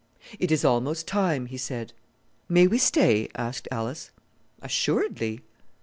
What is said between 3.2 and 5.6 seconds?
asked Alice. "Assuredly."